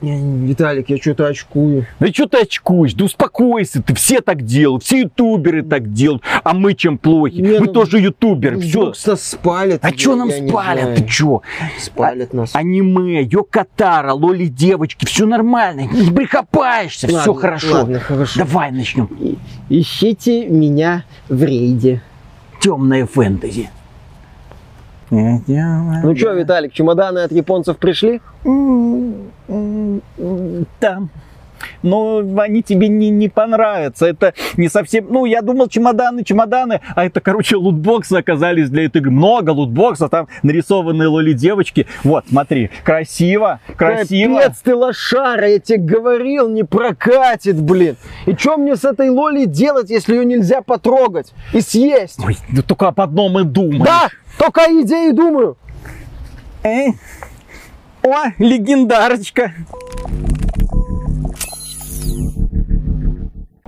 [0.00, 1.86] Я, Виталик, я что-то очкую.
[2.00, 2.94] Да что ты очкуешь?
[2.94, 7.36] Да успокойся, ты все так делают, все ютуберы так делают, а мы чем плохи?
[7.36, 8.80] Не, мы ну, тоже ютуберы, все.
[8.80, 9.84] Вдруг нас спалят.
[9.84, 10.96] А что нам спалят?
[10.96, 11.42] Ты что?
[11.80, 12.54] Спалят нас.
[12.54, 17.74] Аниме, Йокатара, Лоли девочки, все нормально, не прихопаешься, все хорошо.
[17.74, 18.38] Ладно, хорошо.
[18.38, 19.08] Давай начнем.
[19.20, 19.38] И-
[19.68, 22.02] Ищите меня в рейде.
[22.60, 23.68] Темное фэнтези.
[26.02, 28.20] Ну что, Виталик, чемоданы от японцев пришли?
[30.78, 31.10] Там.
[31.82, 34.06] Но они тебе не, не понравятся.
[34.06, 35.06] Это не совсем...
[35.10, 36.80] Ну, я думал, чемоданы, чемоданы.
[36.94, 39.10] А это, короче, лутбоксы оказались для этой игры.
[39.10, 40.10] Много лутбоксов.
[40.10, 41.86] Там нарисованные лоли девочки.
[42.02, 42.70] Вот, смотри.
[42.84, 43.60] Красиво.
[43.76, 44.38] Красиво.
[44.38, 47.96] Капец ты лошара, я тебе говорил, не прокатит, блин.
[48.26, 52.18] И что мне с этой Лоли делать, если ее нельзя потрогать и съесть?
[52.24, 53.84] Ой, ну только об одном и думаешь.
[53.84, 55.56] Да, только о еде и думаю.
[56.62, 56.88] Э?
[58.02, 59.52] О, легендарочка.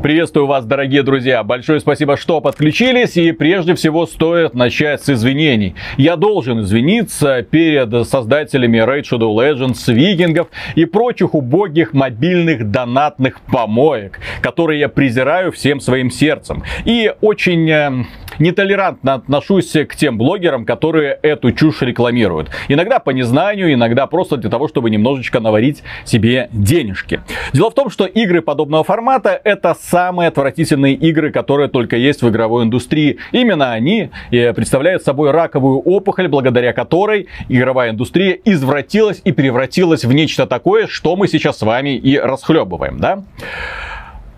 [0.06, 1.42] Приветствую вас, дорогие друзья.
[1.42, 3.16] Большое спасибо, что подключились.
[3.16, 5.74] И прежде всего стоит начать с извинений.
[5.96, 10.46] Я должен извиниться перед создателями Raid Shadow Legends, викингов
[10.77, 16.62] и прочих убогих мобильных донатных помоек, которые я презираю всем своим сердцем.
[16.84, 18.04] И очень э,
[18.38, 22.50] нетолерантно отношусь к тем блогерам, которые эту чушь рекламируют.
[22.68, 27.20] Иногда по незнанию, иногда просто для того, чтобы немножечко наварить себе денежки.
[27.52, 32.28] Дело в том, что игры подобного формата это самые отвратительные игры, которые только есть в
[32.28, 33.16] игровой индустрии.
[33.33, 40.12] Именно они э, представляют собой раковую опухоль, благодаря которой игровая индустрия извратилась и превратилась в
[40.12, 43.22] нечто такое, что мы сейчас с вами и расхлебываем, да?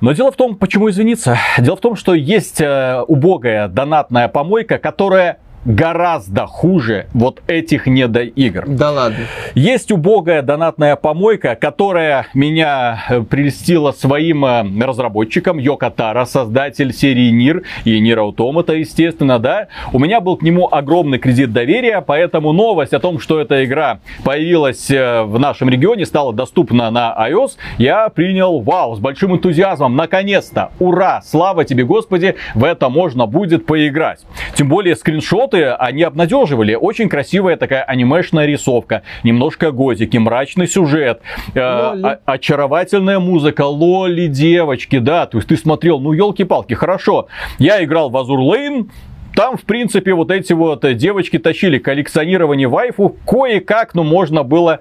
[0.00, 1.36] Но дело в том, почему извиниться.
[1.58, 8.64] Дело в том, что есть э, убогая донатная помойка, которая гораздо хуже вот этих недоигр.
[8.66, 9.18] Да ладно.
[9.54, 17.62] Есть убогая донатная помойка, которая меня э, прельстила своим э, разработчиком, Йокатара, создатель серии Нир
[17.84, 19.68] и Нир Automata, естественно, да.
[19.92, 24.00] У меня был к нему огромный кредит доверия, поэтому новость о том, что эта игра
[24.24, 29.96] появилась э, в нашем регионе, стала доступна на iOS, я принял, вау, с большим энтузиазмом,
[29.96, 34.20] наконец-то, ура, слава тебе, Господи, в это можно будет поиграть.
[34.54, 36.74] Тем более скриншоты, они обнадеживали.
[36.74, 41.20] Очень красивая такая анимешная рисовка, немножко готики, мрачный сюжет,
[41.54, 47.28] э, а- очаровательная музыка, лоли, девочки, да, то есть ты смотрел, ну елки-палки, хорошо.
[47.58, 48.90] Я играл в Азур Лейн,
[49.38, 53.14] там, в принципе, вот эти вот э, девочки тащили коллекционирование вайфу.
[53.24, 54.80] Кое-как, ну, можно было...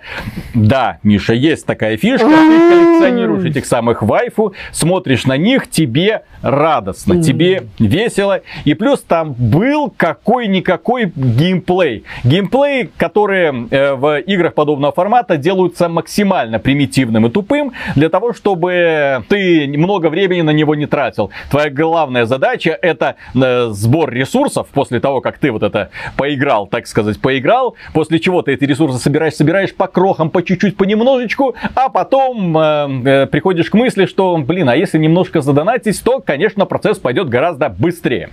[0.55, 2.25] Да, Миша, есть такая фишка.
[2.25, 8.41] Ты коллекционируешь этих самых вайфу, смотришь на них, тебе радостно, тебе весело.
[8.65, 12.03] И плюс там был какой-никакой геймплей.
[12.23, 19.23] Геймплей, которые э, в играх подобного формата делаются максимально примитивным и тупым, для того, чтобы
[19.29, 21.29] ты много времени на него не тратил.
[21.51, 26.87] Твоя главная задача это э, сбор ресурсов после того, как ты вот это поиграл, так
[26.87, 31.89] сказать, поиграл, после чего ты эти ресурсы собираешь, собираешь по крохам, по чуть-чуть, понемножечку, а
[31.89, 36.99] потом э, э, приходишь к мысли, что, блин, а если немножко задонатить, то, конечно, процесс
[36.99, 38.29] пойдет гораздо быстрее.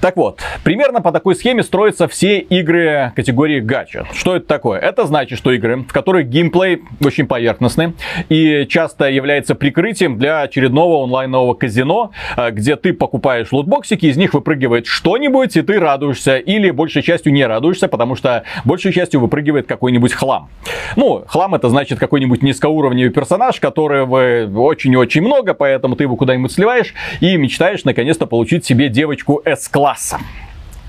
[0.00, 4.06] Так вот, примерно по такой схеме строятся все игры категории гача.
[4.12, 4.78] Что это такое?
[4.78, 7.94] Это значит, что игры, в которых геймплей очень поверхностный
[8.28, 14.34] и часто является прикрытием для очередного онлайнового казино, э, где ты покупаешь лутбоксики, из них
[14.34, 19.66] выпрыгивает что-нибудь, и ты радуешься, или большей частью не радуешься, потому что большей частью выпрыгивает
[19.66, 20.48] какой-нибудь хлам.
[20.96, 26.94] Ну, хлам это значит какой-нибудь низкоуровневый персонаж, которого очень-очень много, поэтому ты его куда-нибудь сливаешь
[27.20, 30.18] и мечтаешь наконец-то получить себе девочку С-класса.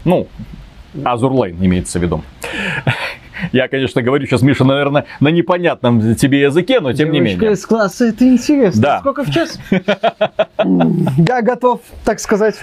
[0.06, 0.28] Ну,
[1.04, 2.24] Азурлейн имеется в виду.
[3.52, 7.54] Я, конечно, говорю сейчас, Миша, наверное, на непонятном тебе языке, но тем не Девочка менее.
[7.54, 8.82] из класса, это интересно.
[8.82, 9.00] Да.
[9.00, 9.60] Сколько в час?
[10.58, 12.56] Я готов, так сказать,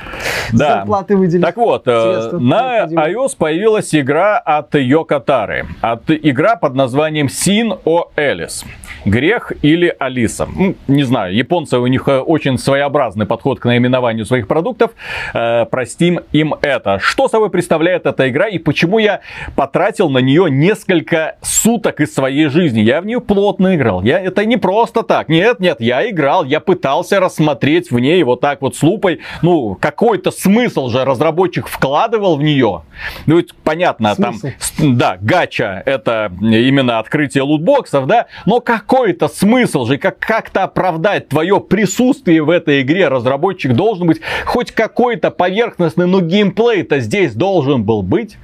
[0.53, 0.79] Да.
[0.79, 1.45] зарплаты выделить.
[1.45, 5.67] Так вот, э, на iOS появилась игра от Йокатары.
[5.81, 8.65] От игра под названием Sin о Элис.
[9.11, 10.49] Грех или Алиса.
[10.89, 14.91] Не знаю, японцы, у них э, очень своеобразный подход к наименованию своих продуктов.
[15.33, 16.99] Э, Простим им это.
[17.01, 19.21] Что собой представляет эта игра и почему я
[19.55, 22.81] потратил на нее несколько суток из своей жизни?
[22.81, 24.03] Я в нее плотно играл.
[24.03, 25.29] Я, это не просто так.
[25.29, 29.21] Нет, нет, я играл, я пытался рассмотреть в ней вот так вот с лупой.
[29.43, 32.83] Ну, какой-то смысл же разработчик вкладывал в нее.
[33.27, 34.57] Ну, ведь понятно, там, Смысл?
[34.59, 38.61] с- да, гача это именно открытие лутбоксов, да, но
[38.97, 44.73] какой-то смысл же, как как-то оправдать твое присутствие в этой игре разработчик должен быть хоть
[44.73, 48.39] какой-то поверхностный, но геймплей-то здесь должен был быть.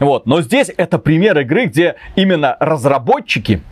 [0.00, 3.62] Вот, но здесь это пример игры, где именно разработчики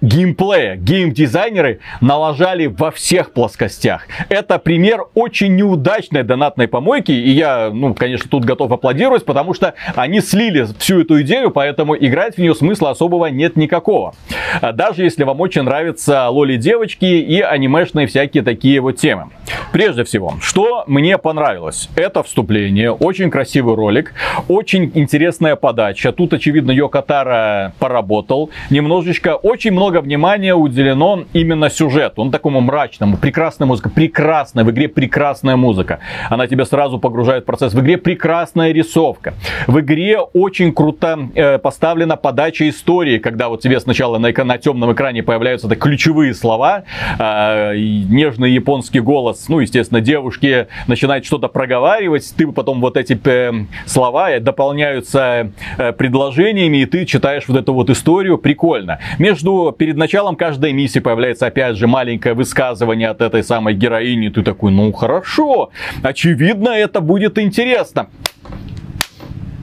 [0.00, 4.06] геймплея геймдизайнеры налажали во всех плоскостях.
[4.28, 9.74] Это пример очень неудачной донатной помойки, и я, ну, конечно, тут готов аплодировать, потому что
[9.94, 14.14] они слили всю эту идею, поэтому играть в нее смысла особого нет никакого.
[14.60, 19.30] А даже если вам очень нравятся лоли-девочки и анимешные всякие такие вот темы.
[19.72, 21.88] Прежде всего, что мне понравилось?
[21.94, 24.14] Это вступление, очень красивый ролик,
[24.48, 26.12] очень интересная подача.
[26.12, 29.36] Тут, очевидно, Йокатара поработал немножечко.
[29.36, 32.22] Очень много внимания уделено именно сюжету.
[32.22, 36.00] Он такому мрачному, прекрасная музыка, прекрасная, в игре прекрасная музыка.
[36.30, 37.74] Она тебя сразу погружает в процесс.
[37.74, 39.34] В игре прекрасная рисовка.
[39.66, 44.92] В игре очень круто э, поставлена подача истории, когда вот тебе сначала на, на темном
[44.92, 46.84] экране появляются так, ключевые слова,
[47.18, 53.52] э, нежный японский голос, ну, естественно, девушки начинают что-то проговаривать, ты потом вот эти э,
[53.86, 58.98] слова дополняются э, предложениями, и ты читаешь вот эту вот историю, прикольно.
[59.18, 64.42] Между, перед началом каждой миссии появляется опять же маленькое высказывание от этой самой героини, ты
[64.42, 65.70] такой, ну хорошо,
[66.02, 68.08] очевидно это будет интересно.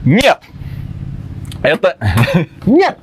[0.04, 0.38] Нет!
[1.62, 1.96] Это...
[2.66, 2.98] Нет!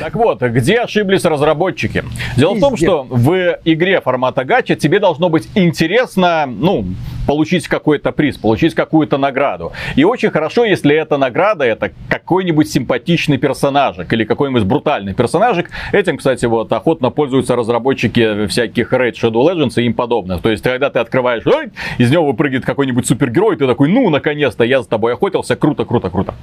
[0.00, 2.04] Так вот, где ошиблись разработчики?
[2.36, 2.66] Дело Везде.
[2.66, 6.86] в том, что в игре формата гача тебе должно быть интересно, ну,
[7.26, 9.72] получить какой-то приз, получить какую-то награду.
[9.96, 15.70] И очень хорошо, если эта награда это какой-нибудь симпатичный персонажик или какой-нибудь брутальный персонажик.
[15.92, 20.42] Этим, кстати, вот охотно пользуются разработчики всяких Raid Shadow Legends и им подобных.
[20.42, 21.42] То есть, когда ты открываешь,
[21.98, 26.10] из него выпрыгивает какой-нибудь супергерой, ты такой, ну, наконец-то, я за тобой охотился, круто, круто,
[26.10, 26.34] круто.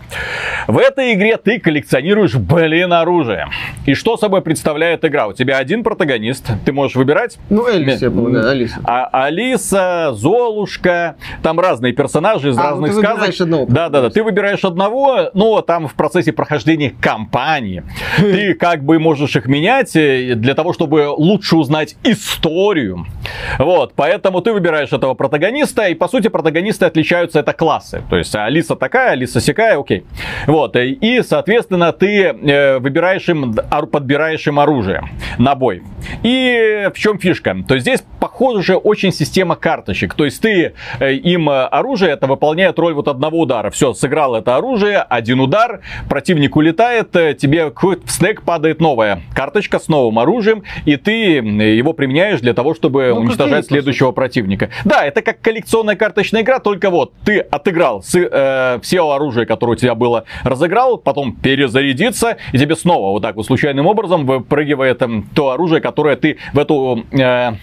[0.67, 3.47] В этой игре ты коллекционируешь, блин, оружие.
[3.85, 5.27] И что собой представляет игра?
[5.27, 7.37] У тебя один протагонист, ты можешь выбирать.
[7.49, 8.79] Ну, Элис, я полагаю, Алиса.
[8.83, 13.41] А, Алиса, Золушка, девушка, там разные персонажи из а, разных ну, ты сказок.
[13.41, 14.09] Одного, да, да, да.
[14.09, 17.83] Ты выбираешь одного, но там в процессе прохождения кампании
[18.17, 23.05] ты как бы можешь их менять э, для того, чтобы лучше узнать историю.
[23.59, 28.03] Вот, поэтому ты выбираешь этого протагониста, и по сути протагонисты отличаются это классы.
[28.09, 30.05] То есть Алиса такая, Алиса сякая, окей.
[30.47, 33.55] Вот, э, и соответственно ты э, выбираешь им,
[33.91, 35.03] подбираешь им оружие
[35.37, 35.83] на бой.
[36.23, 37.55] И в чем фишка?
[37.67, 40.13] То есть здесь похоже очень система карточек.
[40.13, 43.69] То есть ты Э, им оружие, это выполняет роль вот одного удара.
[43.69, 49.87] Все, сыграл это оружие, один удар, противник улетает, тебе в снег падает новая карточка с
[49.87, 54.69] новым оружием, и ты его применяешь для того, чтобы ну, уничтожать следующего противника.
[54.85, 59.73] Да, это как коллекционная карточная игра, только вот ты отыграл с, э, все оружие, которое
[59.73, 65.01] у тебя было, разыграл, потом перезарядиться, и тебе снова вот так вот случайным образом выпрыгивает
[65.01, 67.53] э, то оружие, которое ты в эту э,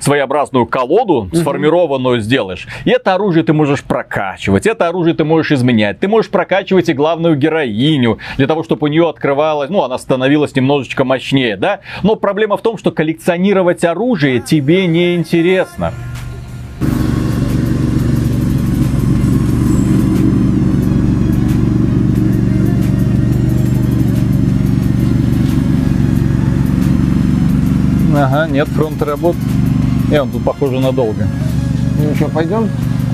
[0.00, 2.66] своеобразную колоду, сформированную, сделал делаешь.
[2.84, 6.00] И это оружие ты можешь прокачивать, это оружие ты можешь изменять.
[6.00, 10.54] Ты можешь прокачивать и главную героиню, для того, чтобы у нее открывалась, ну, она становилась
[10.54, 11.80] немножечко мощнее, да?
[12.02, 15.92] Но проблема в том, что коллекционировать оружие тебе не интересно.
[28.16, 29.36] Ага, нет фронта работ.
[30.10, 31.26] И он тут похоже надолго.
[31.98, 32.68] Ну что, пойдем?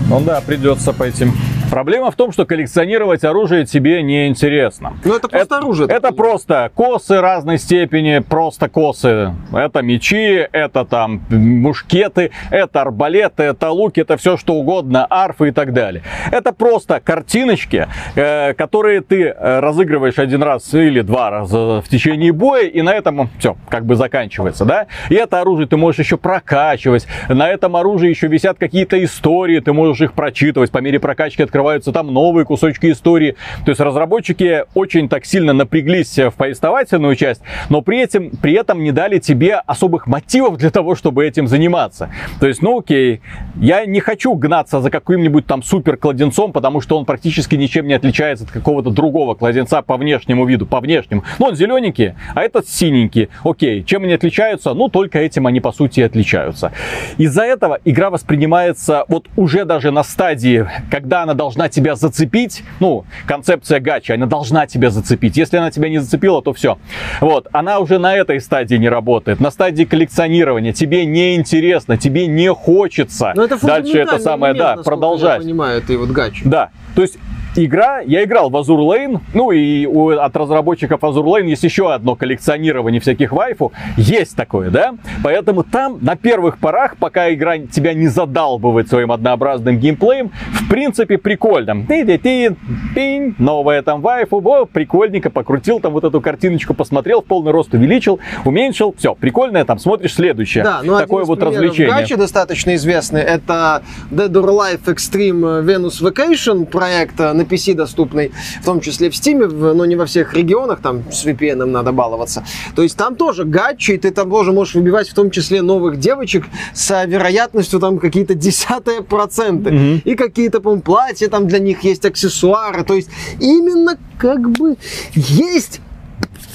[0.08, 1.26] Ну да, придется пойти.
[1.72, 4.92] Проблема в том, что коллекционировать оружие тебе не интересно.
[5.06, 5.88] Ну это просто это, оружие.
[5.88, 9.32] Это просто косы разной степени, просто косы.
[9.54, 15.50] Это мечи, это там мушкеты, это арбалеты, это луки, это все что угодно, арфы и
[15.50, 16.02] так далее.
[16.30, 22.32] Это просто картиночки, э, которые ты э, разыгрываешь один раз или два раза в течение
[22.32, 24.88] боя, и на этом все как бы заканчивается, да?
[25.08, 27.06] И это оружие ты можешь еще прокачивать.
[27.30, 31.61] На этом оружии еще висят какие-то истории, ты можешь их прочитывать по мере прокачки открывать
[31.62, 33.36] открываются там новые кусочки истории.
[33.64, 37.40] То есть разработчики очень так сильно напряглись в повествовательную часть,
[37.70, 42.10] но при этом, при этом не дали тебе особых мотивов для того, чтобы этим заниматься.
[42.40, 43.20] То есть, ну окей,
[43.56, 47.94] я не хочу гнаться за каким-нибудь там супер кладенцом, потому что он практически ничем не
[47.94, 51.22] отличается от какого-то другого кладенца по внешнему виду, по внешнему.
[51.38, 53.28] Ну, он зелененький, а этот синенький.
[53.44, 54.74] Окей, чем они отличаются?
[54.74, 56.72] Ну, только этим они по сути и отличаются.
[57.18, 62.62] Из-за этого игра воспринимается вот уже даже на стадии, когда она должна должна тебя зацепить,
[62.80, 65.36] ну, концепция гачи, она должна тебя зацепить.
[65.36, 66.78] Если она тебя не зацепила, то все.
[67.20, 69.38] Вот, она уже на этой стадии не работает.
[69.38, 74.76] На стадии коллекционирования тебе не интересно, тебе не хочется Но это дальше это самое, момент,
[74.76, 75.40] да, продолжать.
[75.40, 76.42] Я понимаю, ты вот гачи.
[76.44, 77.18] Да, то есть
[77.56, 81.92] игра, я играл в Azure Lane, ну и у, от разработчиков Azure Lane есть еще
[81.92, 84.94] одно коллекционирование всяких вайфу, есть такое, да?
[85.22, 91.18] Поэтому там на первых порах, пока игра тебя не задалбывает своим однообразным геймплеем, в принципе
[91.18, 91.84] прикольно.
[91.86, 92.56] ты ты ты
[92.94, 97.72] пинь, новая там вайфу, о, прикольненько, покрутил там вот эту картиночку, посмотрел, в полный рост
[97.74, 100.64] увеличил, уменьшил, все, прикольное, там смотришь следующее.
[100.64, 101.92] Да, ну Такое вот развлечение.
[101.92, 108.64] Гачи достаточно известный, это Dead or Life Extreme Venus Vacation проект на PC доступный, в
[108.64, 112.44] том числе в Steam, но не во всех регионах, там с VPN надо баловаться.
[112.74, 115.98] То есть там тоже гачи, и ты там тоже можешь выбивать в том числе новых
[115.98, 116.44] девочек
[116.74, 119.70] с вероятностью там какие-то десятые проценты.
[119.70, 120.02] Mm-hmm.
[120.04, 122.84] И какие-то, по-моему, платья там для них есть, аксессуары.
[122.84, 124.76] То есть именно как бы
[125.14, 125.80] есть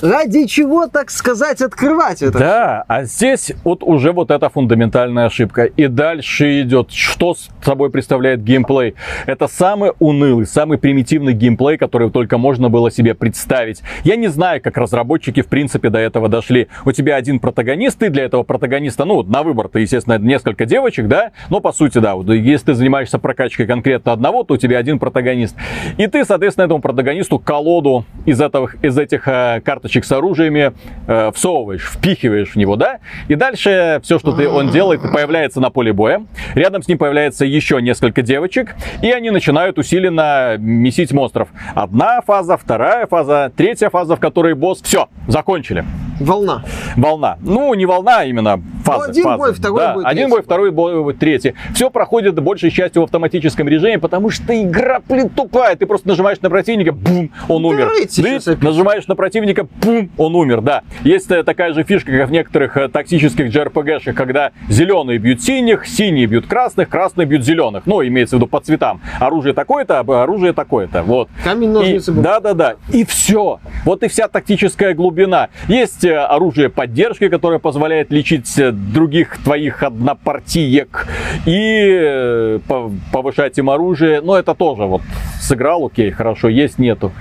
[0.02, 2.38] ради чего, так сказать, открывать это?
[2.40, 5.66] Да, а здесь вот уже вот эта фундаментальная ошибка.
[5.66, 8.96] И дальше идет, что с собой представляет геймплей.
[9.26, 13.82] Это самый унылый, самый примитивный геймплей, который только можно было себе представить.
[14.04, 16.68] Я не знаю, как разработчики, в принципе, до этого дошли.
[16.86, 21.08] У тебя один протагонист, и для этого протагониста, ну, на выбор ты, естественно, несколько девочек,
[21.08, 24.78] да, но по сути, да, вот, если ты занимаешься прокачкой конкретно одного, то у тебя
[24.78, 25.56] один протагонист.
[25.98, 30.74] И ты, соответственно, этому протагонисту колоду из, этого, из этих э, карточек карточек с оружиями
[31.08, 33.00] э, всовываешь, впихиваешь в него, да?
[33.30, 36.26] И дальше все, что ты, он делает, появляется на поле боя.
[36.56, 41.48] Рядом с ним появляется еще несколько девочек, и они начинают усиленно месить монстров.
[41.74, 44.82] Одна фаза, вторая фаза, третья фаза, в которой босс.
[44.82, 45.86] Все, закончили.
[46.20, 46.64] Волна.
[46.96, 47.38] Волна.
[47.42, 49.06] Ну, не волна, а именно фаза.
[49.06, 49.38] Ну, один фаза.
[49.38, 50.30] бой, второй да, бой, Один третий.
[50.32, 51.54] бой, второй бой, третий.
[51.74, 55.76] Все проходит большей частью в автоматическом режиме, потому что игра, блин, тупая.
[55.76, 57.92] Ты просто нажимаешь на противника, бум, он Ну, умер.
[58.16, 60.84] Ты нажимаешь на противника, бум, он умер, да.
[61.04, 65.86] Есть э, такая же фишка, как в некоторых э, тактических JRPG-шах, когда зеленые бьют синих,
[65.88, 67.84] синие бьют красных, красные бьют зеленых.
[67.86, 69.02] Ну, имеется в виду по цветам.
[69.20, 71.04] Оружие такое-то, а оружие такое-то.
[71.04, 71.30] Вот.
[71.44, 72.16] Камень, ножницы, И-.
[72.16, 72.76] Да, да, да.
[72.92, 73.60] И все.
[73.86, 75.50] Вот и вся тактическая глубина.
[75.68, 81.08] Есть э, оружие поддержки, которое позволяет лечить э, других твоих однопартиек
[81.46, 84.22] и э, по- повышать им оружие.
[84.22, 85.02] Но это тоже вот
[85.40, 87.12] сыграл, окей, хорошо, есть, нету.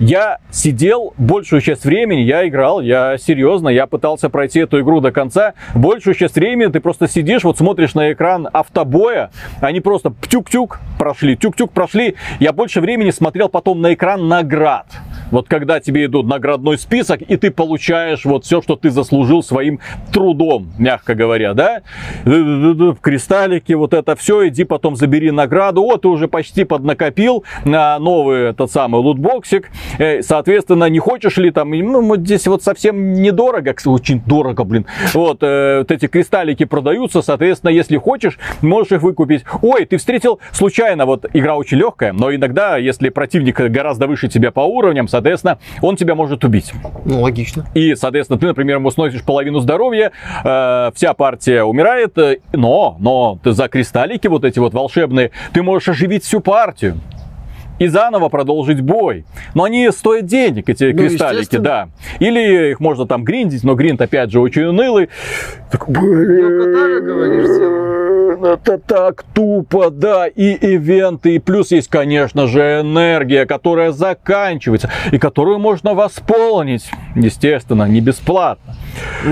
[0.00, 5.12] Я сидел большую часть времени, я играл, я серьезно, я пытался пройти эту игру до
[5.12, 5.54] конца.
[5.74, 9.30] Большую часть времени ты просто сидишь, вот смотришь на экран автобоя,
[9.60, 12.16] они просто тюк-тюк прошли, тюк-тюк прошли.
[12.40, 14.86] Я больше времени смотрел потом на экран наград.
[15.30, 19.80] Вот когда тебе дают наградной список, и ты получаешь вот все, что ты заслужил своим
[20.12, 21.82] трудом, мягко говоря, да?
[22.24, 25.82] Кристаллики, вот это все, иди потом забери награду.
[25.82, 29.70] О, ты уже почти поднакопил на новый тот самый лутбоксик.
[29.98, 34.86] Э, Соответственно, не хочешь ли там, ну, вот здесь вот совсем недорого, очень дорого, блин.
[35.12, 39.44] Вот, э, вот эти кристаллики продаются, соответственно, если хочешь, можешь их выкупить.
[39.62, 44.50] Ой, ты встретил случайно, вот игра очень легкая, но иногда, если противник гораздо выше тебя
[44.50, 46.72] по уровням, соответственно, он тебя может убить.
[47.04, 47.66] Ну, логично.
[47.74, 50.10] И, соответственно, ты, например, ему сносишь половину здоровья,
[50.42, 55.62] э, вся партия умирает, э, но, но ты за кристаллики вот эти вот волшебные, ты
[55.62, 56.96] можешь оживить всю партию.
[57.78, 59.24] И заново продолжить бой.
[59.54, 61.88] Но они стоят денег, эти Ну, кристаллики, да.
[62.20, 65.08] Или их можно там гриндить, но гринд, опять же, очень унылый.
[65.70, 67.34] Так, блин,
[68.44, 70.26] это так тупо, да.
[70.26, 76.88] И ивенты, и плюс есть, конечно же, энергия, которая заканчивается, и которую можно восполнить.
[77.16, 78.74] Естественно, не бесплатно.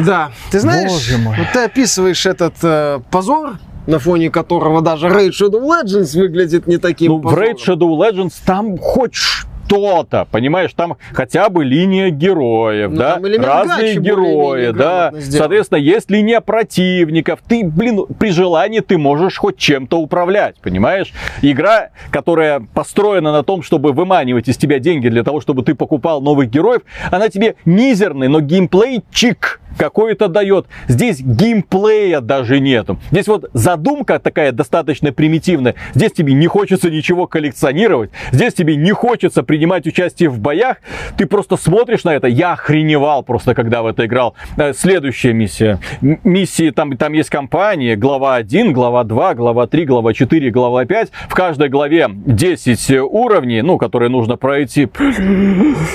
[0.04, 0.30] Да.
[0.50, 6.18] Ты знаешь, вот ты описываешь этот э, позор, на фоне которого даже Raid Shadow Legends
[6.18, 7.44] выглядит не таким Ну, в позором.
[7.44, 13.96] Raid Shadow Legends там хоть что-то, понимаешь, там хотя бы линия героев, Ну, да, разные
[13.96, 15.38] герои, да, грамотно сделан.
[15.38, 21.12] соответственно, есть линия противников, ты, блин, при желании ты можешь хоть чем-то управлять, понимаешь?
[21.40, 26.20] Игра, которая построена на том, чтобы выманивать из тебя деньги для того, чтобы ты покупал
[26.20, 30.66] новых героев, она тебе мизерный, но геймплейчик какой-то дает.
[30.88, 32.98] Здесь геймплея даже нету.
[33.10, 35.74] Здесь вот задумка такая достаточно примитивная.
[35.94, 38.10] Здесь тебе не хочется ничего коллекционировать.
[38.30, 40.78] Здесь тебе не хочется принимать участие в боях.
[41.16, 42.26] Ты просто смотришь на это.
[42.26, 44.34] Я охреневал просто, когда в это играл.
[44.56, 45.78] Э, Следующая миссия.
[46.00, 47.96] Миссии, там, там есть кампания.
[47.96, 51.10] Глава 1, глава 2, глава 3, глава 4, глава 5.
[51.28, 54.88] В каждой главе 10 уровней, ну, которые нужно пройти.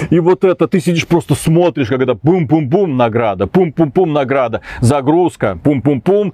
[0.09, 6.33] И вот это ты сидишь просто смотришь, когда бум-бум-бум награда, бум пум-пум-пум, награда, загрузка, пум-пум-пум,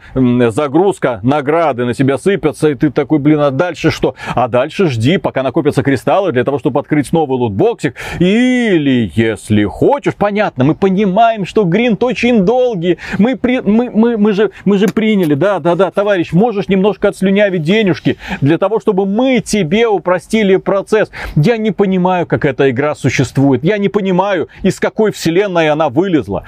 [0.50, 4.16] загрузка, награды на тебя сыпятся, и ты такой, блин, а дальше что?
[4.36, 7.96] А дальше жди, пока накопятся кристаллы для того, чтобы открыть новый лутбоксик.
[8.20, 14.34] Или, если хочешь, понятно, мы понимаем, что гринд очень долгий, мы, при, мы, мы, мы,
[14.34, 19.06] же, мы же приняли, да, да, да, товарищ, можешь немножко отслюнявить денежки для того, чтобы
[19.06, 21.10] мы тебе упростили процесс.
[21.36, 23.64] Я не понимаю, как эта игра существует.
[23.64, 26.44] Я не понимаю, из какой вселенной она вылезла.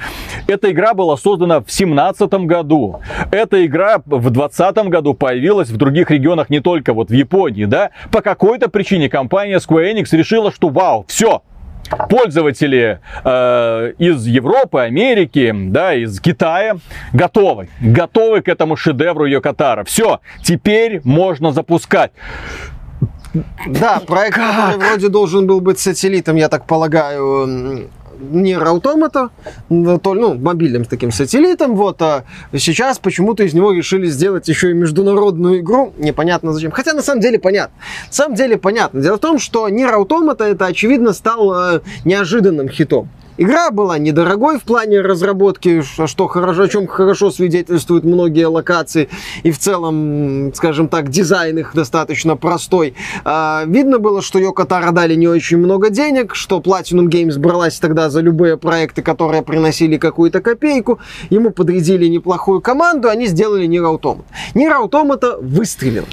[0.47, 2.99] Эта игра была создана в 2017 году.
[3.31, 7.91] Эта игра в 2020 году появилась в других регионах, не только вот в Японии, да.
[8.11, 11.41] По какой-то причине компания Square Enix решила, что вау, все,
[12.09, 16.77] пользователи э, из Европы, Америки, да, из Китая
[17.13, 17.69] готовы.
[17.79, 19.85] Готовы к этому шедевру Йокатара.
[19.85, 22.11] Все, теперь можно запускать.
[23.67, 24.55] Да, проект, как?
[24.55, 29.29] который вроде должен был быть сателлитом, я так полагаю, Нир Automata,
[29.69, 35.59] ну, мобильным таким сателлитом, вот, а сейчас почему-то из него решили сделать еще и международную
[35.59, 37.75] игру, непонятно зачем, хотя на самом деле понятно,
[38.07, 42.69] на самом деле понятно, дело в том, что Нир Automata это, очевидно, стал э, неожиданным
[42.69, 49.09] хитом, Игра была недорогой в плане разработки, что хорошо, о чем хорошо свидетельствуют многие локации.
[49.43, 52.95] И в целом, скажем так, дизайн их достаточно простой.
[53.25, 58.09] А, видно было, что Йокотара дали не очень много денег, что Platinum Games бралась тогда
[58.09, 60.99] за любые проекты, которые приносили какую-то копейку.
[61.29, 64.23] Ему подрядили неплохую команду, они сделали Нир Automata.
[64.53, 66.05] Нир Automata выстрелил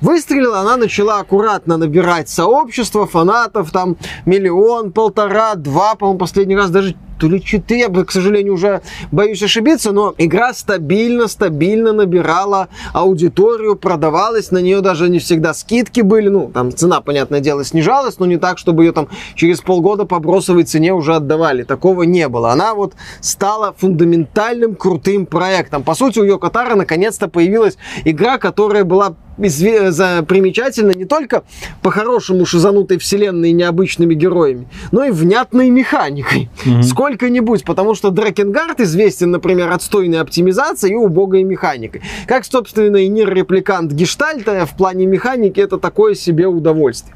[0.00, 6.96] выстрелила, она начала аккуратно набирать сообщество фанатов, там миллион, полтора, два, по-моему, последний раз даже
[7.20, 8.80] то ли 4, я, к сожалению, уже
[9.12, 16.00] боюсь ошибиться, но игра стабильно, стабильно набирала аудиторию, продавалась, на нее даже не всегда скидки
[16.00, 20.06] были, ну, там цена, понятное дело, снижалась, но не так, чтобы ее там через полгода
[20.06, 21.62] по бросовой цене уже отдавали.
[21.62, 22.52] Такого не было.
[22.52, 25.82] Она вот стала фундаментальным крутым проектом.
[25.82, 31.44] По сути, у Йокотара наконец-то появилась игра, которая была примечательна не только
[31.82, 36.50] по-хорошему шизанутой вселенной и необычными героями, но и внятной механикой.
[36.64, 36.82] Mm-hmm.
[36.82, 42.02] Сколько сколько-нибудь, потому что Дракенгард известен, например, отстойной оптимизацией и убогой механикой.
[42.26, 47.14] Как, собственно, и Нир Репликант Гештальта в плане механики это такое себе удовольствие.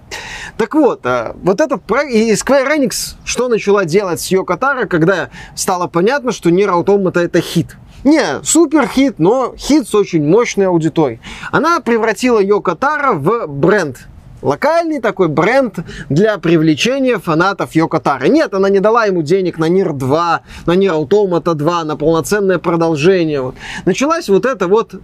[0.58, 5.30] Так вот, а, вот этот проект, и Square Enix что начала делать с Йокотара, когда
[5.56, 7.76] стало понятно, что Нир Automata это хит.
[8.04, 11.20] Не, супер хит, но хит с очень мощной аудиторией.
[11.50, 14.06] Она превратила Йокотара в бренд
[14.44, 15.78] локальный такой бренд
[16.10, 18.28] для привлечения фанатов Йокотары.
[18.28, 22.58] Нет, она не дала ему денег на Нир 2, на Нир Automata 2, на полноценное
[22.58, 23.54] продолжение.
[23.86, 24.94] Началась вот эта вот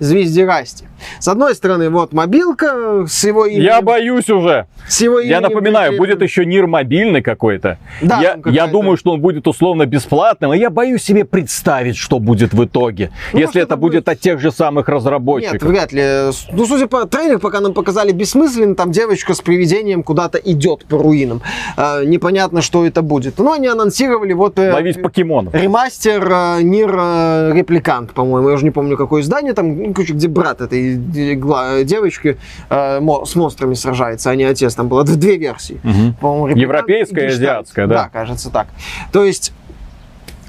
[0.00, 0.88] звездерасти.
[1.18, 3.64] С одной стороны, вот мобилка с его именем.
[3.64, 4.66] Я боюсь уже.
[4.88, 5.30] С его именем.
[5.30, 7.78] Я напоминаю, будет еще НИР мобильный какой-то.
[8.00, 12.18] Да, я, я думаю, что он будет условно бесплатным, и я боюсь себе представить, что
[12.18, 15.62] будет в итоге, ну, если это будет от тех же самых разработчиков.
[15.62, 16.32] Нет, вряд ли.
[16.52, 20.98] Ну, судя по трейлеру, пока нам показали бессмысленно, там девочка с привидением куда-то идет по
[20.98, 21.42] руинам.
[21.76, 23.38] Э, непонятно, что это будет.
[23.38, 24.58] Но они анонсировали вот...
[24.58, 25.54] Э, Ловить покемонов.
[25.54, 28.48] Ремастер э, Нир э, Репликант, по-моему.
[28.48, 32.38] Я уже не помню, какое издание там короче, где брат этой девочки
[32.70, 34.74] э, с монстрами сражается, а не отец.
[34.74, 35.80] Там было две версии.
[35.84, 36.48] Угу.
[36.48, 37.94] Европейская и азиатская, да?
[37.94, 38.68] Да, кажется так.
[39.12, 39.52] То есть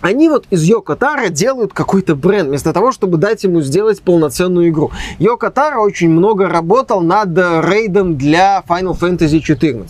[0.03, 4.67] они вот из Йоко Таро делают какой-то бренд, вместо того, чтобы дать ему сделать полноценную
[4.67, 4.91] игру.
[5.17, 9.85] Йоко Таро очень много работал над рейдом для Final Fantasy XIV.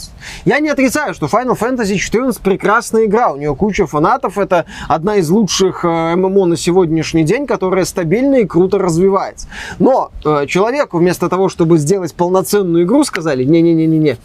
[0.45, 5.15] Я не отрицаю, что Final Fantasy XIV прекрасная игра, у нее куча фанатов, это одна
[5.15, 9.47] из лучших э, ММО на сегодняшний день, которая стабильно и круто развивается.
[9.79, 14.17] Но э, человеку вместо того, чтобы сделать полноценную игру, сказали, не-не-не-не-не,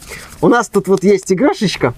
[0.43, 1.95] у нас тут вот есть игрушечка,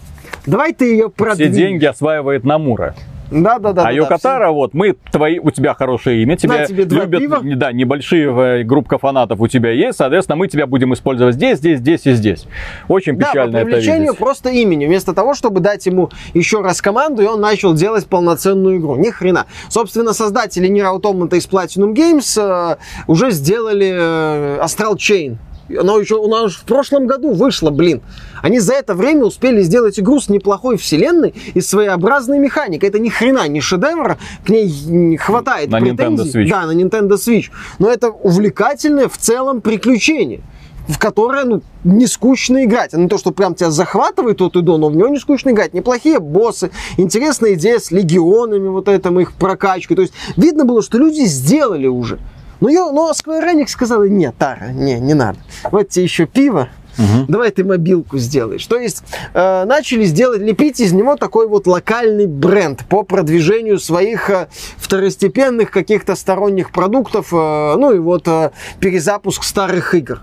[0.46, 1.54] давай ты ее продвинешь.
[1.54, 2.94] Все деньги осваивает Намура.
[3.30, 3.84] Да, да, да.
[3.86, 7.40] А Йокатара, да, вот, мы, твои, у тебя хорошее имя, тебя тебе любят, пива.
[7.42, 11.78] да, небольшие э, группка фанатов у тебя есть, соответственно, мы тебя будем использовать здесь, здесь,
[11.78, 12.46] здесь и здесь.
[12.88, 14.18] Очень печально да, по это видеть.
[14.18, 18.78] просто имени, вместо того, чтобы дать ему еще раз команду, и он начал делать полноценную
[18.78, 18.96] игру.
[18.96, 19.46] Ни хрена.
[19.68, 25.36] Собственно, создатели Nier Automata из Platinum Games э, уже сделали э, Astral Chain
[25.76, 28.02] она еще она в прошлом году вышла, блин.
[28.42, 32.88] Они за это время успели сделать игру с неплохой вселенной и своеобразной механикой.
[32.88, 36.38] Это ни хрена не шедевр, к ней хватает на претензий.
[36.38, 36.48] Nintendo Switch.
[36.48, 37.50] Да, на Nintendo Switch.
[37.78, 40.40] Но это увлекательное в целом приключение
[40.88, 42.94] в которое, ну, не скучно играть.
[42.94, 45.50] А не то, что прям тебя захватывает от и до, но в него не скучно
[45.50, 45.72] играть.
[45.72, 49.96] Неплохие боссы, интересная идея с легионами, вот этом их прокачкой.
[49.96, 52.18] То есть видно было, что люди сделали уже.
[52.60, 55.38] Ну, ее, но Square Enix сказала, нет, Тара, не, не надо.
[55.70, 56.68] Вот тебе еще пиво,
[56.98, 57.26] Угу.
[57.28, 58.66] Давай ты мобилку сделаешь.
[58.66, 64.28] То есть э, начали сделать, лепить из него такой вот локальный бренд по продвижению своих
[64.28, 70.20] э, второстепенных каких-то сторонних продуктов, э, ну и вот э, перезапуск старых игр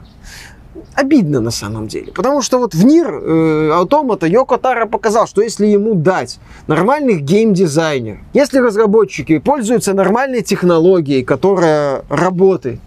[0.98, 2.12] обидно на самом деле.
[2.12, 7.22] Потому что вот в Нир э, Automata Йоко Таро показал, что если ему дать нормальных
[7.22, 12.80] геймдизайнеров, если разработчики пользуются нормальной технологией, которая работает,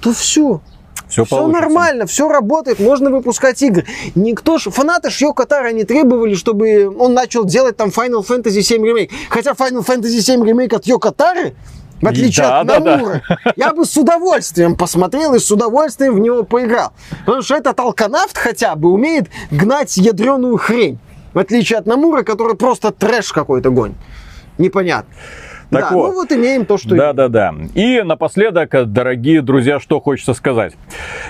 [0.00, 0.60] то все.
[1.08, 3.84] Все, все нормально, все работает, можно выпускать игры.
[4.14, 8.78] Никто ж, фанаты Шьё Таро не требовали, чтобы он начал делать там Final Fantasy VII
[8.78, 9.10] Remake.
[9.28, 11.54] Хотя Final Fantasy VII Remake от Йоко Тары
[12.00, 13.22] в отличие да, от да, Намура.
[13.28, 13.52] Да.
[13.56, 16.92] Я бы с удовольствием посмотрел и с удовольствием в него поиграл.
[17.26, 20.98] Потому что этот алканавт хотя бы умеет гнать ядреную хрень.
[21.34, 23.96] В отличие от Намура, который просто трэш какой-то гонит.
[24.58, 25.14] Непонятно.
[25.70, 26.08] Так да, вот.
[26.08, 27.54] Ну вот имеем то, что Да, да, да.
[27.74, 30.74] И напоследок, дорогие друзья, что хочется сказать.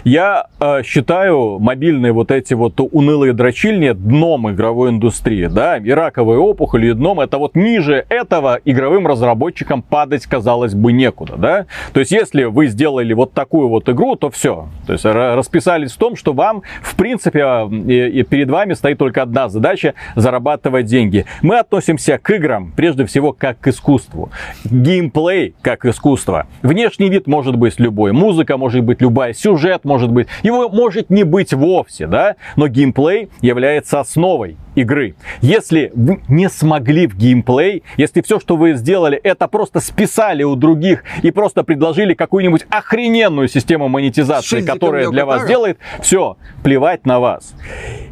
[0.05, 6.39] Я э, считаю мобильные вот эти вот унылые дрочильни дном игровой индустрии, да, и раковые
[6.39, 11.67] опухоли дном, это вот ниже этого игровым разработчикам падать, казалось бы, некуда, да.
[11.93, 14.69] То есть, если вы сделали вот такую вот игру, то все.
[14.87, 19.49] То есть, расписались в том, что вам, в принципе, и перед вами стоит только одна
[19.49, 21.27] задача– зарабатывать деньги.
[21.43, 24.30] Мы относимся к играм, прежде всего, как к искусству.
[24.65, 26.47] Геймплей как искусство.
[26.63, 31.25] Внешний вид может быть любой, музыка может быть любая, сюжет может быть, его может не
[31.25, 35.15] быть вовсе, да, но геймплей является основой игры.
[35.41, 40.55] Если вы не смогли в геймплей, если все, что вы сделали, это просто списали у
[40.57, 47.21] других и просто предложили какую-нибудь охрененную систему монетизации, которая для вас делает, все, плевать на
[47.21, 47.55] вас.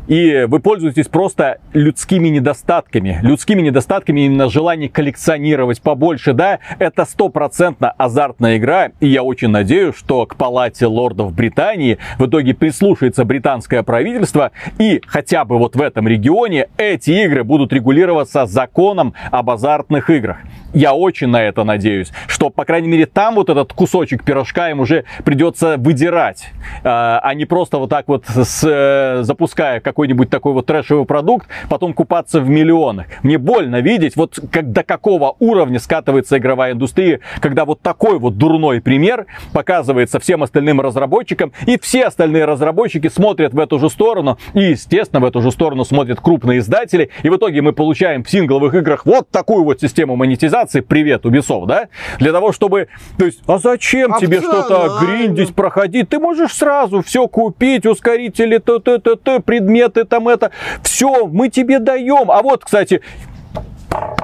[0.09, 3.19] И вы пользуетесь просто людскими недостатками.
[3.23, 8.91] Людскими недостатками именно желание коллекционировать побольше, да, это стопроцентно азартная игра.
[9.01, 15.03] И я очень надеюсь, что к палате лордов Британии в итоге прислушается британское правительство и
[15.07, 20.39] хотя бы вот в этом регионе эти игры будут регулироваться законом об азартных играх.
[20.75, 24.81] Я очень на это надеюсь, что, по крайней мере, там вот этот кусочек пирожка им
[24.81, 26.51] уже придется выдирать,
[26.85, 31.49] а, а не просто вот так вот с, э, запуская какой-нибудь такой вот трэшевый продукт,
[31.71, 33.07] потом купаться в миллионах.
[33.23, 38.37] Мне больно видеть, вот как, до какого уровня скатывается игровая индустрия, когда вот такой вот
[38.37, 44.39] дурной пример показывается всем остальным разработчикам, и все остальные разработчики смотрят в эту же сторону,
[44.53, 48.31] и, естественно, в эту же сторону смотрят крупные издатели, и в итоге мы получаем в
[48.31, 51.89] сингловых играх вот такую вот систему монетизации, монетизации, привет, Ubisoft, да?
[52.19, 56.09] Для того, чтобы, то есть, а зачем а тебе что-то гриндить, проходить?
[56.09, 60.51] Ты можешь сразу все купить, ускорители, т -т -т -т, предметы там это,
[60.83, 62.31] все, мы тебе даем.
[62.31, 63.03] А вот, кстати,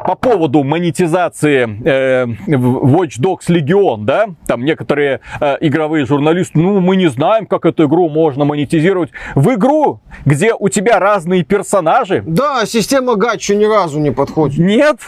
[0.06, 6.96] по поводу монетизации э, Watch Dogs Legion, да, там некоторые э, игровые журналисты, ну, мы
[6.96, 9.10] не знаем, как эту игру можно монетизировать.
[9.34, 12.22] В игру, где у тебя разные персонажи.
[12.26, 14.58] Да, система гачу ни разу не подходит.
[14.58, 14.98] Нет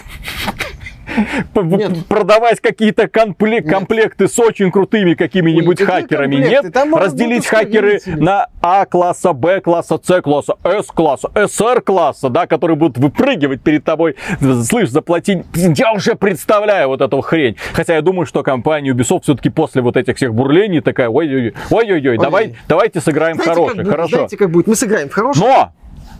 [1.54, 2.06] нет.
[2.06, 6.36] продавать какие-то комплек- комплекты с очень крутыми какими-нибудь Ой, хакерами.
[6.36, 14.16] Нет, разделить хакеры на А-класса, Б-класса, С-класса, С-класса, СР-класса, да, которые будут выпрыгивать перед тобой.
[14.64, 15.44] Слышь, заплатить.
[15.54, 17.56] Я уже представляю вот эту хрень.
[17.72, 22.18] Хотя я думаю, что компания Ubisoft все-таки после вот этих всех бурлений такая, ой-ой-ой, ой-ой-ой,
[22.18, 24.16] давай, давайте сыграем знаете, хороший, как хорошо.
[24.16, 24.66] Знаете, как будет?
[24.66, 25.40] Мы сыграем в хороший.
[25.40, 25.72] Но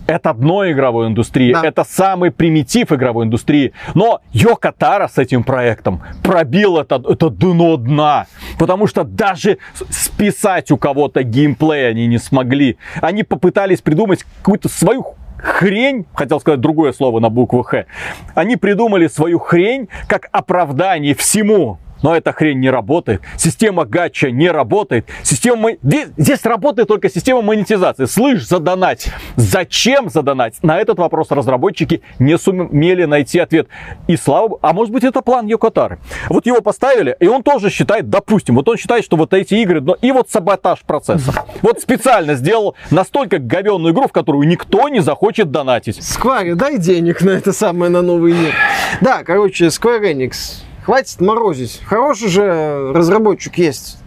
[0.07, 1.63] это дно игровой индустрии, да.
[1.65, 3.73] это самый примитив игровой индустрии.
[3.95, 8.27] Но Йока Тара с этим проектом пробил это, это дно дна.
[8.59, 9.59] Потому что даже
[9.91, 12.79] списать у кого-то геймплей они не смогли.
[13.01, 17.87] Они попытались придумать какую-то свою хрень, хотел сказать другое слово на букву Х,
[18.35, 21.79] они придумали свою хрень как оправдание всему.
[22.03, 23.23] Но эта хрень не работает.
[23.37, 25.07] Система гача не работает.
[25.23, 25.73] Система...
[25.83, 28.05] Здесь, здесь работает только система монетизации.
[28.05, 29.09] Слышь, задонать.
[29.37, 30.63] Зачем задонать?
[30.63, 33.69] На этот вопрос разработчики не сумели найти ответ.
[34.07, 35.99] И слава А может быть это план Йокотары.
[36.29, 39.81] Вот его поставили, и он тоже считает, допустим, вот он считает, что вот эти игры,
[39.81, 41.45] но и вот саботаж процесса.
[41.63, 45.99] Вот специально сделал настолько говенную игру, в которую никто не захочет донатить.
[45.99, 48.55] Square, дай денег на это самое, на новый мир.
[49.01, 51.83] Да, короче, Square Enix Хватит морозить.
[51.85, 53.99] Хороший же разработчик есть.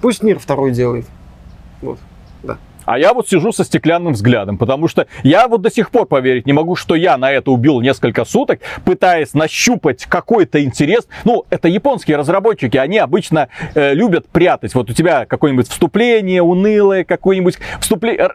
[0.00, 1.04] Пусть мир второй делает.
[1.82, 1.98] Вот.
[2.84, 6.46] А я вот сижу со стеклянным взглядом, потому что я вот до сих пор поверить
[6.46, 11.06] не могу, что я на это убил несколько суток, пытаясь нащупать какой-то интерес.
[11.24, 14.74] Ну, это японские разработчики, они обычно э, любят прятать.
[14.74, 18.30] Вот у тебя какое-нибудь вступление унылое, какое-нибудь вступление,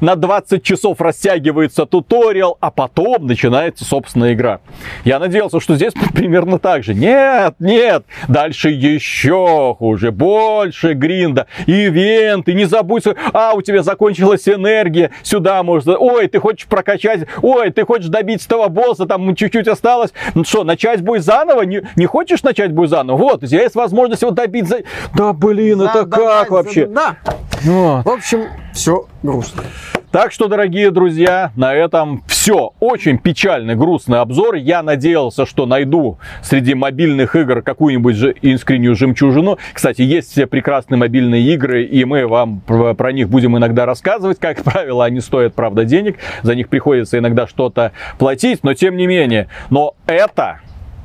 [0.00, 4.60] на 20 часов растягивается туториал, а потом начинается собственная игра.
[5.04, 6.94] Я надеялся, что здесь примерно так же.
[6.94, 15.10] Нет, нет, дальше еще хуже, больше гринда, ивенты, не забудь, а у тебя закончилась энергия,
[15.22, 20.12] сюда можно, ой, ты хочешь прокачать, ой, ты хочешь добить того босса, там чуть-чуть осталось,
[20.34, 21.62] ну что, начать бой заново?
[21.62, 23.16] Не, не хочешь начать бой заново?
[23.16, 24.82] Вот, есть возможность его добить за...
[25.16, 26.86] Да, блин, Да, это как вообще?
[26.86, 27.16] Да.
[27.62, 28.04] Вот.
[28.04, 29.64] В общем, все грустно.
[30.10, 32.72] Так что, дорогие друзья, на этом все.
[32.80, 34.56] Очень печальный, грустный обзор.
[34.56, 39.58] Я надеялся, что найду среди мобильных игр какую-нибудь же искреннюю жемчужину.
[39.72, 44.40] Кстати, есть все прекрасные мобильные игры, и мы вам про них будем иногда рассказывать.
[44.40, 46.16] Как правило, они стоят, правда, денег.
[46.42, 49.46] За них приходится иногда что-то платить, но тем не менее.
[49.70, 50.60] Но это,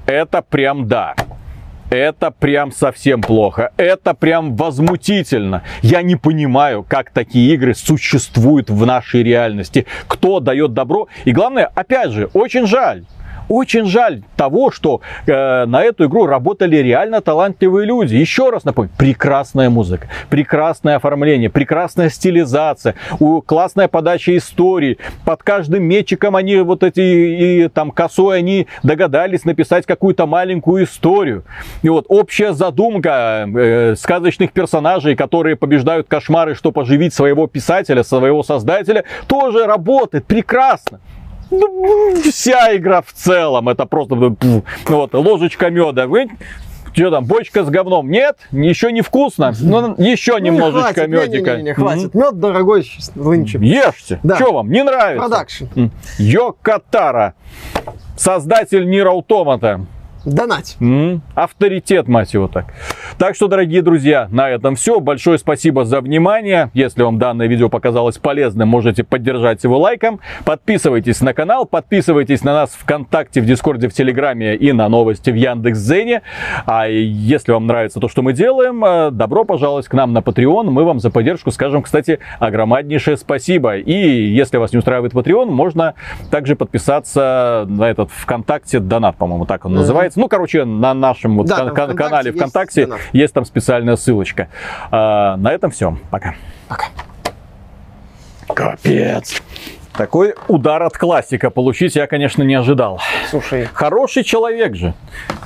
[0.08, 1.14] это прям да.
[1.96, 3.72] Это прям совсем плохо.
[3.78, 5.64] Это прям возмутительно.
[5.82, 9.86] Я не понимаю, как такие игры существуют в нашей реальности.
[10.08, 11.08] Кто дает добро.
[11.24, 13.06] И главное, опять же, очень жаль.
[13.48, 18.16] Очень жаль того, что э, на эту игру работали реально талантливые люди.
[18.16, 24.98] Еще раз напомню, прекрасная музыка, прекрасное оформление, прекрасная стилизация, у, классная подача истории.
[25.26, 31.44] Под каждым мечиком они вот эти и там косой они догадались написать какую-то маленькую историю.
[31.84, 38.44] И вот общая задумка э, сказочных персонажей, которые побеждают кошмары, чтобы оживить своего писателя, своего
[38.44, 41.00] создателя, тоже работает прекрасно.
[41.52, 46.08] Ну, Вся игра в целом, это просто ну, вот, ложечка меда.
[46.08, 46.30] Вы
[46.94, 48.10] что там, бочка с говном?
[48.10, 49.54] Нет, еще не вкусно.
[49.60, 51.52] Ну, еще немножечко хватит, не, медика.
[51.52, 52.14] Не, не, не, хватит.
[52.14, 53.60] Мед дорогой нынче.
[53.62, 54.20] Ешьте.
[54.24, 54.36] Да.
[54.38, 55.28] Что вам, не нравится?
[55.28, 55.66] Продакшн.
[56.18, 57.34] Йоко Таро,
[58.18, 59.86] создатель NieR Automata.
[60.26, 60.76] Донать.
[60.80, 62.74] М, Авторитет, мать его так.
[63.18, 65.00] Так что, дорогие друзья, на этом все.
[65.00, 66.72] Большое спасибо за внимание.
[66.74, 70.20] Если вам данное видео показалось полезным, можете поддержать его лайком.
[70.44, 75.36] Подписывайтесь на канал, подписывайтесь на нас ВКонтакте, в Дискорде, в Телеграме и на новости в
[75.36, 76.24] Яндекс.Зене.
[76.66, 80.70] А если вам нравится то, что мы делаем, э, добро пожаловать к нам на Patreon.
[80.72, 83.78] Мы вам за поддержку скажем, кстати, огромнейшее спасибо.
[83.78, 85.94] И если вас не устраивает Patreon, можно
[86.32, 89.82] также подписаться на этот ВКонтакте донат, по-моему, так он Мгм.
[89.82, 90.15] называется.
[90.16, 93.02] Ну, короче, на нашем вот Да, кан- кан- канале есть ВКонтакте донат.
[93.14, 94.48] есть там специальная ссылочка.
[94.92, 95.98] А, на этом все.
[96.12, 96.36] Пока.
[96.68, 96.86] Пока.
[98.48, 99.42] Капец.
[99.94, 103.00] Такой удар от классика получить я, конечно, не ожидал.
[103.36, 103.68] Слушай.
[103.74, 104.94] Хороший человек же,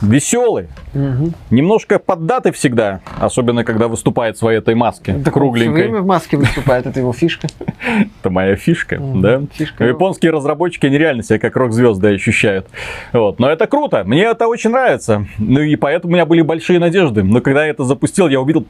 [0.01, 1.33] веселый, Мгм.
[1.49, 5.83] немножко поддатый всегда, особенно когда выступает в своей этой маске Так он всё кругленькой.
[5.83, 7.47] время в маске выступает, это его фишка.
[8.21, 9.41] Это моя фишка, да.
[9.53, 9.85] фишка.
[9.85, 12.67] Японские разработчики, они реально себя как рок-звезды ощущают.
[13.13, 13.39] Вот.
[13.39, 15.25] Но это круто, мне это очень нравится.
[15.39, 17.23] Ну и поэтому у меня были большие надежды.
[17.23, 18.65] Но когда я это запустил, я увидел...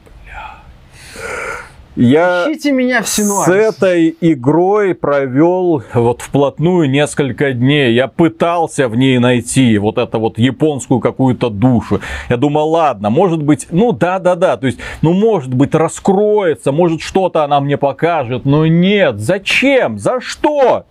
[1.96, 3.64] Я Ищите меня в с Синуаре.
[3.64, 7.94] этой игрой провел вот вплотную несколько дней.
[7.94, 12.00] Я пытался в ней найти вот это вот японскую какую-то душу.
[12.28, 17.42] Я думал, ладно, может быть, ну да-да-да, то есть, ну может быть раскроется, может что-то
[17.42, 20.84] она мне покажет, но нет, зачем, за что?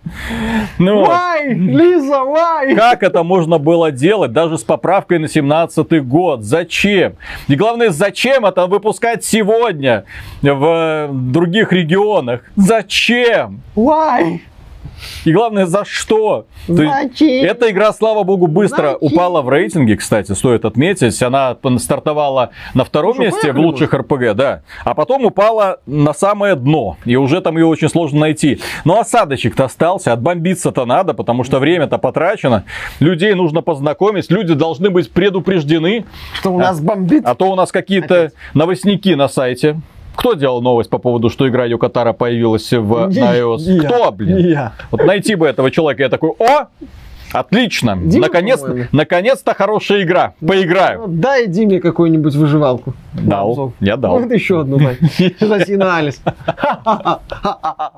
[0.78, 1.06] Ну.
[1.06, 2.74] Вай, Лиза, вай!
[2.74, 6.42] Как это можно было делать даже с поправкой на 17 год?
[6.42, 7.14] Зачем?
[7.48, 10.04] И главное, зачем это выпускать сегодня
[10.42, 12.42] в других регионах?
[12.56, 13.60] Зачем?
[13.74, 14.42] Вай!
[15.24, 16.46] И главное, за что?
[16.66, 17.44] То есть, Зачем?
[17.44, 18.98] эта игра, слава богу, быстро Зачем?
[19.00, 21.22] упала в рейтинге, кстати, стоит отметить.
[21.22, 24.62] Она стартовала на втором что, месте в лучших РПГ, да.
[24.84, 26.96] А потом упала на самое дно.
[27.04, 28.60] И уже там ее очень сложно найти.
[28.84, 32.64] Но осадочек-то остался, отбомбиться-то надо, потому что время-то потрачено.
[32.98, 36.04] Людей нужно познакомить, люди должны быть предупреждены.
[36.34, 37.22] Что у нас бомбит?
[37.24, 39.80] А то у нас какие-то новостники на сайте.
[40.16, 43.58] Кто делал новость по поводу, что игра Юкатара появилась в Не- iOS?
[43.60, 44.36] не я, Кто, блин?
[44.36, 44.72] не я.
[44.90, 46.66] Вот найти бы этого человека, я такой, о,
[47.32, 48.86] отлично, Дима, наконец, по-моему.
[48.92, 51.02] наконец-то хорошая игра, поиграю.
[51.02, 52.94] Ну, Дай Диме какую-нибудь выживалку.
[53.14, 54.20] Дал, я дал.
[54.20, 54.78] Это еще одну.
[55.40, 56.20] Жасина Алис.